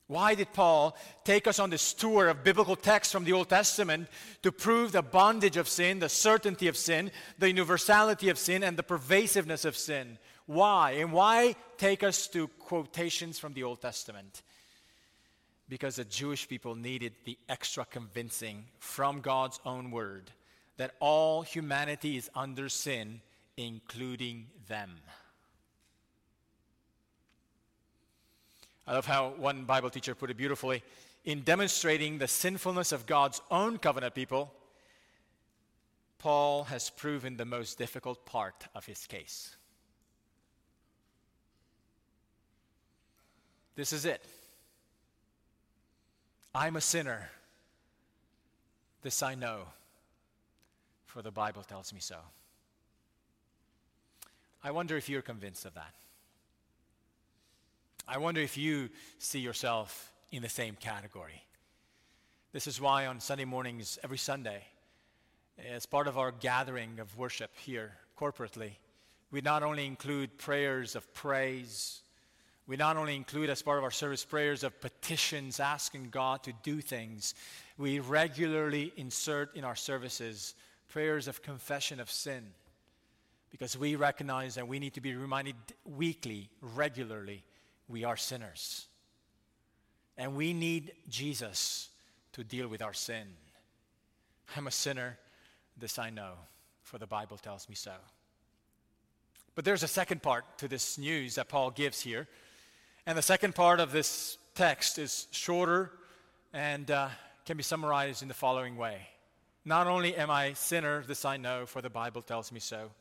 [0.08, 4.08] Why did Paul take us on this tour of biblical texts from the Old Testament
[4.44, 8.78] to prove the bondage of sin, the certainty of sin, the universality of sin, and
[8.78, 10.20] the pervasiveness of sin?
[10.46, 10.92] Why?
[10.92, 14.44] And why take us to quotations from the Old Testament?
[15.68, 20.30] Because the Jewish people needed the extra convincing from God's own word
[20.78, 23.22] that all humanity is under sin,
[23.58, 24.92] including them.
[28.88, 30.84] I love how one Bible teacher put it beautifully
[31.26, 34.54] in demonstrating the sinfulness of God's own covenant people,
[36.20, 39.56] Paul has proven the most difficult part of his case.
[43.76, 44.24] This is it.
[46.54, 47.30] I'm a sinner.
[49.02, 49.64] This I know,
[51.06, 52.18] for the Bible tells me so.
[54.64, 55.94] I wonder if you're convinced of that.
[58.08, 61.44] I wonder if you see yourself in the same category.
[62.52, 64.64] This is why on Sunday mornings, every Sunday,
[65.58, 68.74] as part of our gathering of worship here corporately,
[69.32, 72.02] we not only include prayers of praise,
[72.68, 76.54] we not only include as part of our service prayers of petitions asking God to
[76.64, 77.34] do things,
[77.78, 80.54] we regularly insert in our services
[80.90, 82.46] prayers of confession of sin
[83.52, 87.44] because we recognize that we need to be reminded weekly, regularly,
[87.88, 88.88] we are sinners.
[90.18, 91.90] And we need Jesus
[92.34, 93.28] to deal with our sin.
[94.56, 95.18] I'm a sinner,
[95.78, 96.34] this I know,
[96.84, 97.94] for the Bible tells me so.
[99.56, 102.28] But there's a second part to this news that Paul gives here.
[103.06, 105.92] And the second part of this text is shorter
[106.54, 107.10] and uh,
[107.46, 109.08] can be summarized in the following way
[109.64, 112.92] Not only am I sinner, this I know, for the Bible tells me so.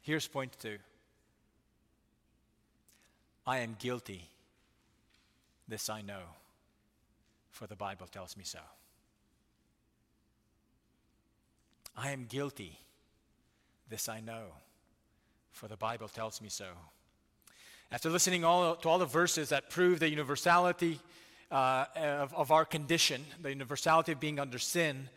[0.00, 0.78] Here's point two
[3.48, 4.28] I am guilty.
[5.66, 6.20] This I know,
[7.50, 8.58] for the Bible tells me so.
[11.96, 12.78] I am guilty.
[13.88, 14.48] This I know,
[15.50, 16.66] for the Bible tells me so.
[17.90, 21.00] After listening all, to all the verses that prove the universality
[21.50, 25.08] uh, of, of our condition, the universality of being under sin,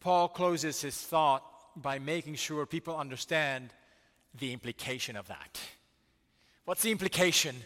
[0.00, 1.42] Paul closes his thought
[1.74, 3.70] by making sure people understand
[4.38, 5.58] the implication of that.
[6.66, 7.56] What's the implication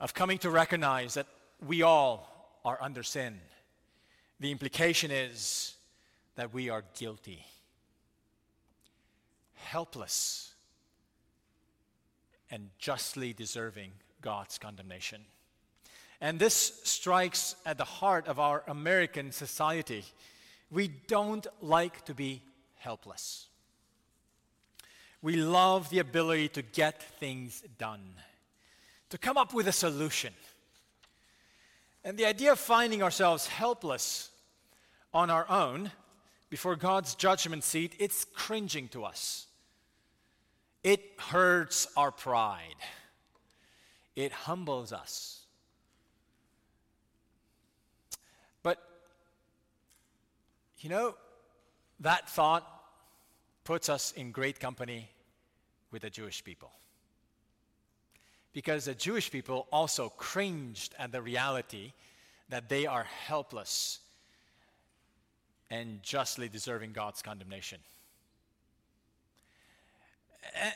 [0.00, 1.26] of coming to recognize that
[1.66, 3.40] we all are under sin.
[4.40, 5.74] The implication is
[6.34, 7.44] that we are guilty,
[9.54, 10.52] helpless,
[12.50, 15.22] and justly deserving God's condemnation.
[16.20, 20.04] And this strikes at the heart of our American society.
[20.70, 22.42] We don't like to be
[22.76, 23.46] helpless.
[25.22, 28.02] We love the ability to get things done
[29.10, 30.32] to come up with a solution.
[32.04, 34.30] And the idea of finding ourselves helpless
[35.12, 35.90] on our own
[36.50, 39.46] before God's judgment seat, it's cringing to us.
[40.84, 42.76] It hurts our pride.
[44.14, 45.40] It humbles us.
[48.62, 48.78] But,
[50.78, 51.16] you know,
[52.00, 52.64] that thought
[53.64, 55.10] puts us in great company
[55.90, 56.70] with the Jewish people
[58.56, 61.92] because the Jewish people also cringed at the reality
[62.48, 63.98] that they are helpless
[65.68, 67.80] and justly deserving God's condemnation.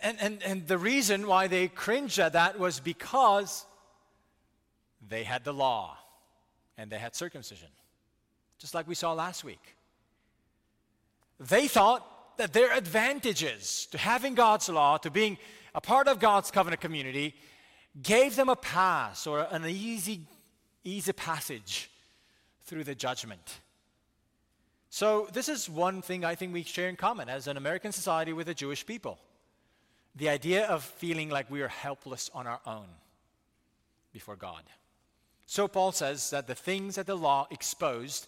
[0.03, 3.65] And, and, and the reason why they cringed at that was because
[5.09, 5.97] they had the law
[6.77, 7.69] and they had circumcision,
[8.59, 9.75] just like we saw last week.
[11.39, 15.39] They thought that their advantages to having God's law, to being
[15.75, 17.35] a part of God's covenant community,
[18.03, 20.21] gave them a pass or an easy,
[20.85, 21.91] easy passage
[22.65, 23.61] through the judgment.
[24.91, 28.33] So, this is one thing I think we share in common as an American society
[28.33, 29.19] with the Jewish people
[30.17, 32.87] the idea of feeling like we are helpless on our own
[34.13, 34.65] before God.
[35.47, 38.27] So, Paul says that the things that the law exposed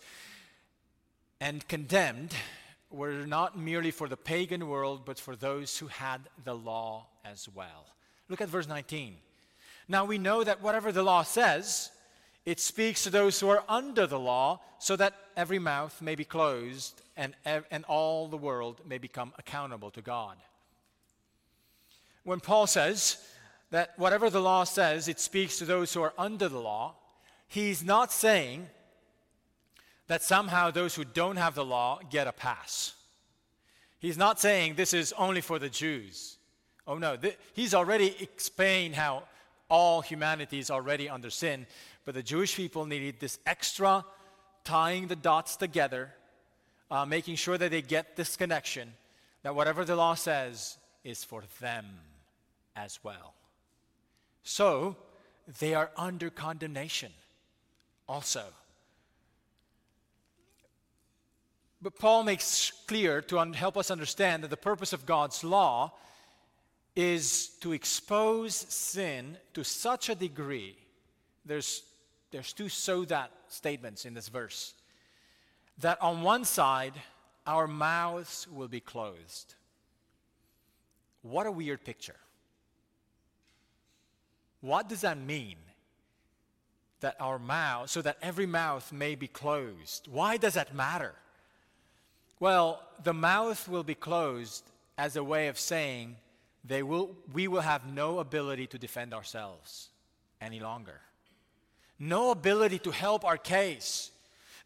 [1.40, 2.32] and condemned
[2.90, 7.48] were not merely for the pagan world, but for those who had the law as
[7.48, 7.86] well.
[8.28, 9.16] Look at verse 19.
[9.88, 11.90] Now we know that whatever the law says,
[12.44, 16.24] it speaks to those who are under the law, so that every mouth may be
[16.24, 20.36] closed and, and all the world may become accountable to God.
[22.24, 23.18] When Paul says
[23.70, 26.94] that whatever the law says, it speaks to those who are under the law,
[27.48, 28.68] he's not saying
[30.08, 32.94] that somehow those who don't have the law get a pass.
[33.98, 36.38] He's not saying this is only for the Jews.
[36.86, 39.22] Oh no, th- he's already explained how
[39.72, 41.66] all humanity is already under sin.
[42.04, 44.04] But the Jewish people needed this extra
[44.64, 46.12] tying the dots together,
[46.90, 48.92] uh, making sure that they get this connection,
[49.42, 51.86] that whatever the law says is for them
[52.76, 53.32] as well.
[54.42, 54.94] So,
[55.58, 57.12] they are under condemnation
[58.06, 58.44] also.
[61.80, 65.92] But Paul makes clear to un- help us understand that the purpose of God's law
[66.94, 70.76] is to expose sin to such a degree.
[71.44, 71.82] There's,
[72.30, 74.74] there's two so that statements in this verse.
[75.78, 76.94] That on one side,
[77.46, 79.54] our mouths will be closed.
[81.22, 82.16] What a weird picture.
[84.60, 85.56] What does that mean?
[87.02, 90.08] that our mouth, so that every mouth may be closed.
[90.10, 91.12] Why does that matter?
[92.40, 94.64] Well, the mouth will be closed
[94.96, 96.16] as a way of saying
[96.64, 99.88] they will, we will have no ability to defend ourselves
[100.40, 101.00] any longer,
[101.98, 104.10] no ability to help our case.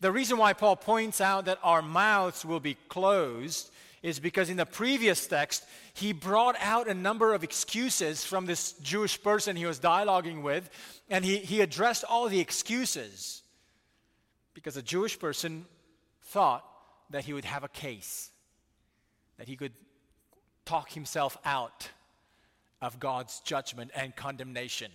[0.00, 3.70] The reason why Paul points out that our mouths will be closed
[4.02, 8.72] is because in the previous text, he brought out a number of excuses from this
[8.74, 10.68] Jewish person he was dialoguing with,
[11.08, 13.42] and he, he addressed all the excuses
[14.54, 15.64] because a Jewish person
[16.24, 16.64] thought
[17.10, 18.30] that he would have a case,
[19.38, 19.72] that he could
[20.66, 21.88] talk himself out
[22.82, 24.90] of God's judgment and condemnation.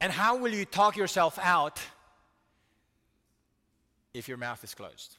[0.00, 1.80] And how will you talk yourself out
[4.14, 5.16] if your mouth is closed?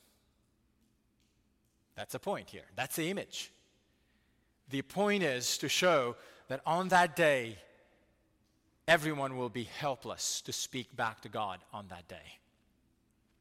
[1.96, 2.66] That's the point here.
[2.76, 3.52] That's the image.
[4.70, 6.16] The point is to show
[6.48, 7.58] that on that day,
[8.88, 12.38] everyone will be helpless to speak back to God on that day.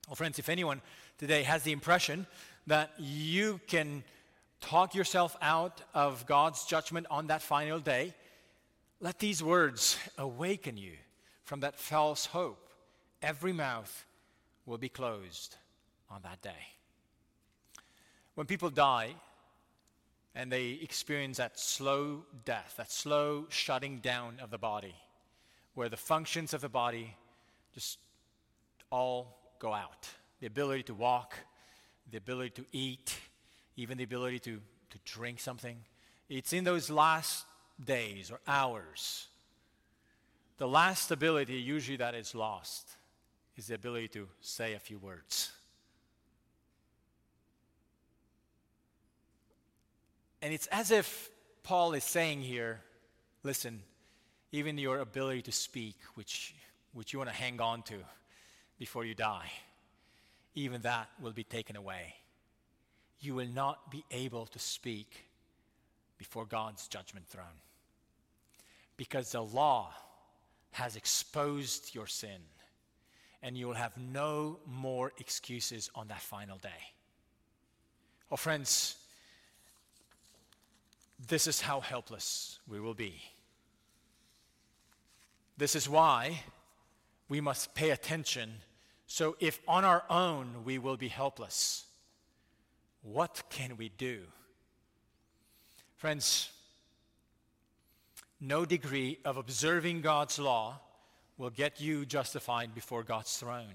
[0.08, 0.80] Well, friends, if anyone
[1.18, 2.26] today has the impression
[2.66, 4.02] that you can
[4.60, 8.14] talk yourself out of God's judgment on that final day,
[9.00, 10.92] let these words awaken you
[11.44, 12.70] from that false hope.
[13.22, 14.04] Every mouth
[14.64, 15.56] will be closed
[16.10, 16.74] on that day.
[18.34, 19.14] When people die
[20.34, 24.94] and they experience that slow death, that slow shutting down of the body,
[25.74, 27.14] where the functions of the body
[27.74, 27.98] just
[28.90, 30.08] all go out
[30.40, 31.34] the ability to walk,
[32.10, 33.16] the ability to eat,
[33.76, 35.76] even the ability to, to drink something.
[36.28, 37.44] It's in those last
[37.82, 39.28] days or hours.
[40.58, 42.88] The last ability, usually, that is lost
[43.56, 45.52] is the ability to say a few words.
[50.42, 51.30] And it's as if
[51.62, 52.80] Paul is saying here
[53.42, 53.80] listen,
[54.50, 56.54] even your ability to speak, which,
[56.92, 57.94] which you want to hang on to
[58.78, 59.50] before you die,
[60.56, 62.14] even that will be taken away.
[63.20, 65.28] You will not be able to speak
[66.18, 67.60] before God's judgment throne.
[68.96, 69.92] Because the law
[70.72, 72.40] has exposed your sin,
[73.42, 76.68] and you will have no more excuses on that final day.
[78.32, 78.96] Oh, friends,
[81.28, 83.22] this is how helpless we will be.
[85.56, 86.42] This is why
[87.28, 88.50] we must pay attention.
[89.06, 91.84] So, if on our own we will be helpless,
[93.02, 94.22] what can we do?
[95.96, 96.50] Friends,
[98.40, 100.80] no degree of observing God's law
[101.38, 103.74] will get you justified before God's throne.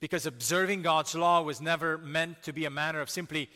[0.00, 3.48] Because observing God's law was never meant to be a matter of simply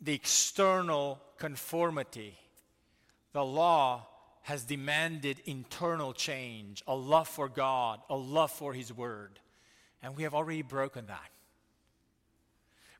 [0.00, 2.38] the external conformity.
[3.32, 4.06] The law
[4.42, 9.40] has demanded internal change, a love for God, a love for His Word.
[10.06, 11.30] And we have already broken that.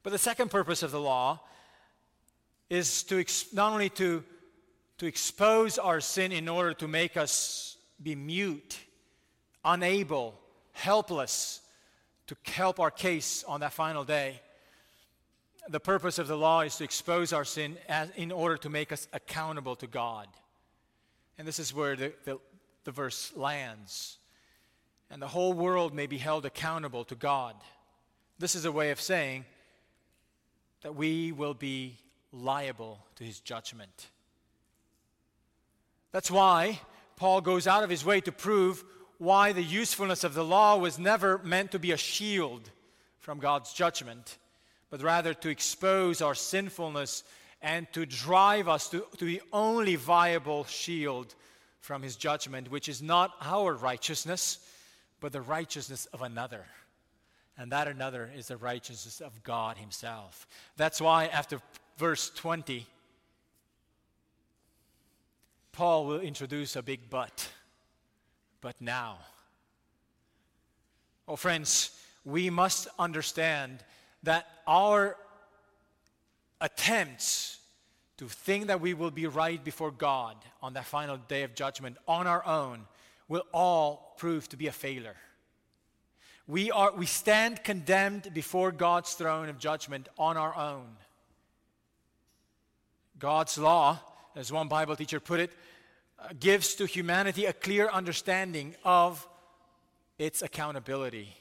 [0.03, 1.41] But the second purpose of the law
[2.69, 4.25] is to ex- not only to,
[4.99, 8.81] to expose our sin in order to make us be mute,
[9.65, 10.35] unable,
[10.73, 11.61] helpless
[12.27, 14.41] to help our case on that final day,
[15.69, 18.91] the purpose of the law is to expose our sin as, in order to make
[18.91, 20.27] us accountable to God.
[21.39, 22.41] And this is where the, the,
[22.83, 24.19] the verse lands.
[25.11, 27.55] And the whole world may be held accountable to God.
[28.39, 29.45] This is a way of saying
[30.83, 31.99] that we will be
[32.33, 34.09] liable to his judgment.
[36.13, 36.81] That's why
[37.17, 38.85] Paul goes out of his way to prove
[39.19, 42.71] why the usefulness of the law was never meant to be a shield
[43.19, 44.39] from God's judgment
[44.91, 47.25] but rather to expose our sinfulness
[47.63, 51.35] and to drive us to, to the only viable shield
[51.81, 54.59] from his judgment, which is not our righteousness,
[55.21, 56.65] but the righteousness of another.
[57.59, 60.47] And that another is the righteousness of God himself.
[60.77, 61.61] That's why, after
[61.97, 62.87] verse 20,
[65.73, 67.49] Paul will introduce a big but.
[68.61, 69.19] But now.
[71.29, 71.91] Oh, friends,
[72.25, 73.83] we must understand
[74.23, 75.17] that our
[76.61, 77.59] attempts
[78.19, 81.97] to think that we will be right before God on that final day of judgment
[82.09, 82.87] on our own
[83.29, 85.17] will all prove to be a failure.
[86.47, 90.97] We, are, we stand condemned before God's throne of judgment on our own.
[93.19, 93.99] God's law,
[94.37, 95.51] as one Bible teacher put it,
[96.19, 99.27] uh, gives to humanity a clear understanding of
[100.19, 101.35] its accountability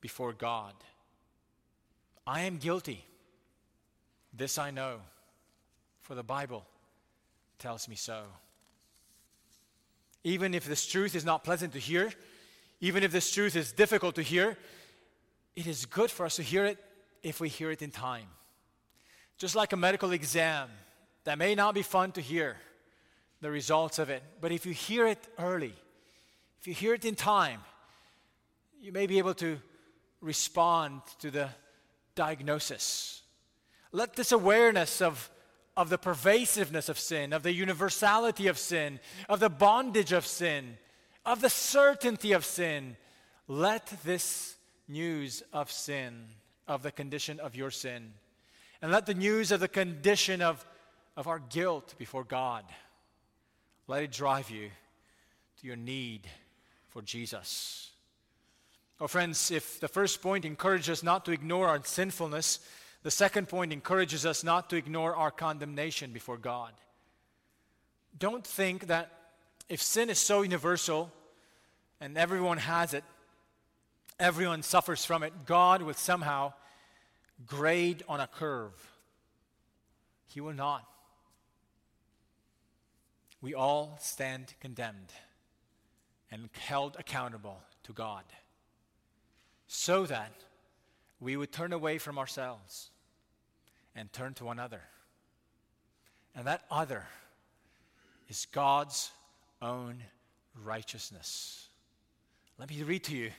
[0.00, 0.74] before God.
[2.26, 3.04] I am guilty.
[4.36, 5.00] This I know,
[6.02, 6.64] for the Bible
[7.58, 8.24] tells me so.
[10.24, 12.12] Even if this truth is not pleasant to hear,
[12.80, 14.56] even if this truth is difficult to hear,
[15.54, 16.78] it is good for us to hear it
[17.22, 18.26] if we hear it in time.
[19.38, 20.68] Just like a medical exam
[21.24, 22.56] that may not be fun to hear
[23.40, 25.74] the results of it, but if you hear it early,
[26.60, 27.60] if you hear it in time,
[28.80, 29.58] you may be able to
[30.20, 31.48] respond to the
[32.14, 33.22] diagnosis.
[33.92, 35.30] Let this awareness of,
[35.76, 40.76] of the pervasiveness of sin, of the universality of sin, of the bondage of sin,
[41.26, 42.96] of the certainty of sin,
[43.48, 44.56] let this
[44.88, 46.26] news of sin,
[46.68, 48.12] of the condition of your sin,
[48.80, 50.64] and let the news of the condition of,
[51.16, 52.64] of our guilt before God,
[53.86, 54.70] let it drive you
[55.60, 56.28] to your need
[56.88, 57.90] for Jesus.
[59.00, 62.60] Oh, friends, if the first point encourages us not to ignore our sinfulness,
[63.04, 66.72] the second point encourages us not to ignore our condemnation before God.
[68.18, 69.12] Don't think that
[69.68, 71.12] if sin is so universal
[72.00, 73.04] and everyone has it,
[74.18, 76.54] everyone suffers from it, God will somehow
[77.46, 78.72] grade on a curve.
[80.26, 80.86] He will not.
[83.42, 85.12] We all stand condemned
[86.30, 88.24] and held accountable to God
[89.66, 90.32] so that
[91.20, 92.90] we would turn away from ourselves
[93.94, 94.80] and turn to another.
[96.34, 97.04] And that other
[98.28, 99.10] is God's
[99.62, 100.02] own
[100.62, 101.68] righteousness.
[102.58, 103.30] Let me read to you,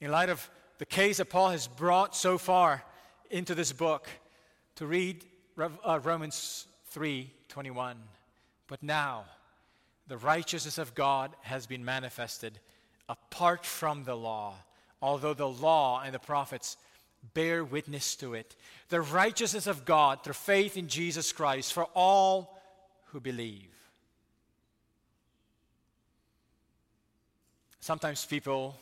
[0.00, 2.82] in light of the case that Paul has brought so far
[3.30, 4.08] into this book,
[4.76, 5.24] to read
[5.58, 7.96] uh, Romans 3 21.
[8.66, 9.24] But now,
[10.08, 12.58] the righteousness of God has been manifested
[13.08, 14.54] apart from the law,
[15.00, 16.76] although the law and the prophets
[17.32, 18.54] bear witness to it.
[18.88, 22.60] The righteousness of God through faith in Jesus Christ for all
[23.06, 23.70] who believe.
[27.80, 28.76] Sometimes people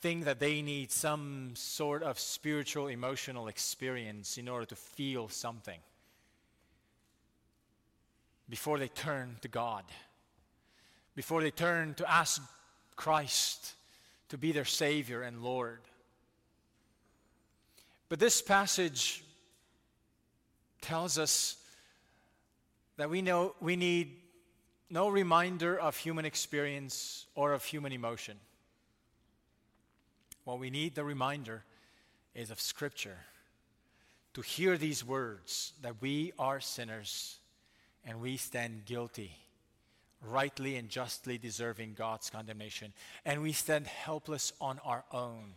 [0.00, 5.78] think that they need some sort of spiritual, emotional experience in order to feel something
[8.48, 9.84] before they turn to God,
[11.14, 12.42] before they turn to ask
[12.96, 13.72] Christ
[14.28, 15.80] to be their Savior and Lord.
[18.14, 19.24] But this passage
[20.80, 21.56] tells us
[22.96, 24.14] that we know we need
[24.88, 28.36] no reminder of human experience or of human emotion.
[30.44, 31.64] What we need the reminder
[32.36, 33.18] is of Scripture
[34.34, 37.38] to hear these words that we are sinners
[38.04, 39.32] and we stand guilty,
[40.22, 42.92] rightly and justly deserving God's condemnation,
[43.24, 45.54] and we stand helpless on our own.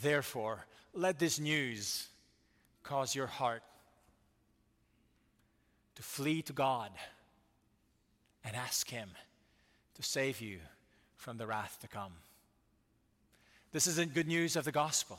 [0.00, 2.08] Therefore, let this news
[2.82, 3.62] cause your heart
[5.96, 6.90] to flee to God
[8.44, 9.10] and ask Him
[9.94, 10.58] to save you
[11.16, 12.12] from the wrath to come.
[13.72, 15.18] This isn't good news of the gospel.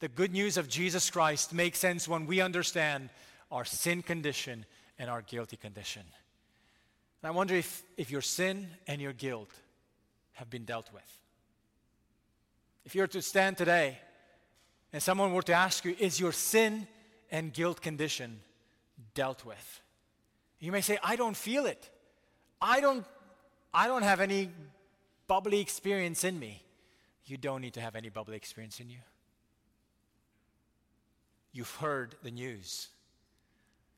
[0.00, 3.10] The good news of Jesus Christ makes sense when we understand
[3.50, 4.64] our sin condition
[4.98, 6.02] and our guilty condition.
[7.22, 9.50] And I wonder if, if your sin and your guilt
[10.32, 11.21] have been dealt with.
[12.84, 13.98] If you were to stand today
[14.92, 16.86] and someone were to ask you, Is your sin
[17.30, 18.40] and guilt condition
[19.14, 19.80] dealt with?
[20.58, 21.90] You may say, I don't feel it.
[22.60, 23.04] I don't,
[23.74, 24.50] I don't have any
[25.26, 26.62] bubbly experience in me.
[27.24, 28.98] You don't need to have any bubbly experience in you.
[31.52, 32.88] You've heard the news.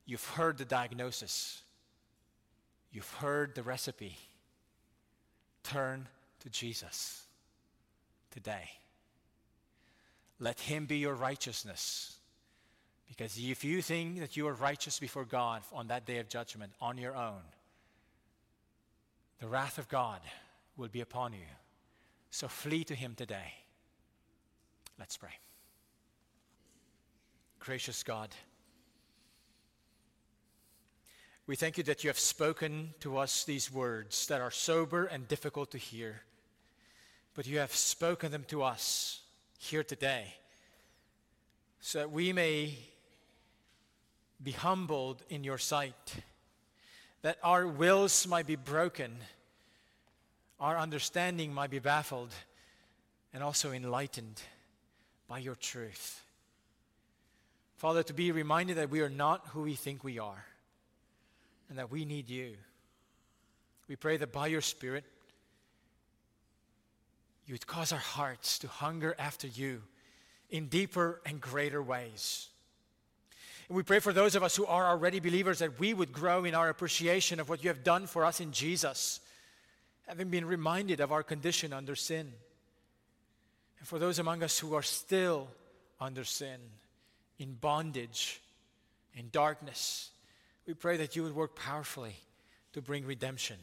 [0.07, 1.62] You've heard the diagnosis.
[2.93, 4.16] You've heard the recipe.
[5.62, 6.09] Turn
[6.41, 7.24] to Jesus
[8.35, 8.68] today.
[10.39, 12.16] Let Him be your righteousness.
[13.09, 16.72] Because if you think that you are righteous before God on that day of judgment
[16.80, 17.41] on your own,
[19.41, 20.20] the wrath of God
[20.76, 21.47] will be upon you.
[22.30, 23.55] So flee to Him today.
[24.99, 25.30] Let's pray.
[27.61, 28.30] Gracious God,
[31.47, 35.28] we thank you that you have spoken to us these words that are sober and
[35.28, 36.22] difficult to hear,
[37.35, 39.20] but you have spoken them to us
[39.59, 40.35] here today
[41.80, 42.78] so that we may
[44.43, 46.14] be humbled in your sight,
[47.22, 49.16] that our wills might be broken,
[50.61, 52.32] our understanding might be baffled,
[53.32, 54.41] and also enlightened
[55.28, 56.22] by your truth.
[57.76, 60.45] Father, to be reminded that we are not who we think we are
[61.68, 62.55] and that we need you.
[63.89, 65.05] We pray that by your Spirit,
[67.47, 69.82] you would cause our hearts to hunger after you
[70.51, 72.49] in deeper and greater ways.
[73.68, 76.45] And we pray for those of us who are already believers that we would grow
[76.45, 79.20] in our appreciation of what you have done for us in Jesus,
[80.07, 82.32] having been reminded of our condition under sin.
[83.78, 85.49] And for those among us who are still
[86.01, 86.59] under sin,
[87.38, 88.40] in bondage,
[89.14, 90.11] in darkness,
[90.66, 92.16] we pray that you would work powerfully
[92.72, 93.57] to bring redemption,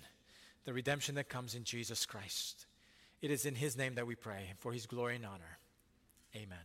[0.65, 2.65] the redemption that comes in Jesus Christ.
[3.21, 5.59] It is in his name that we pray, for his glory and honor.
[6.35, 6.57] Amen.